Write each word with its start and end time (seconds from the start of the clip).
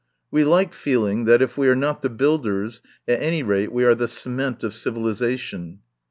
We 0.31 0.43
like 0.43 0.73
feeling 0.73 1.25
that, 1.25 1.43
if 1.43 1.59
we 1.59 1.67
are 1.67 1.75
not 1.75 2.01
the 2.01 2.09
builders, 2.09 2.81
at 3.07 3.21
any 3.21 3.43
rate 3.43 3.71
we 3.71 3.85
are 3.85 3.93
the 3.93 4.07
cement 4.07 4.63
of 4.63 4.73
civilisation." 4.73 5.81